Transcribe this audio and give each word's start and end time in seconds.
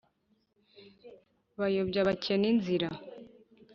bayobya 1.59 1.97
abakene 2.03 2.45
inzira, 2.53 2.89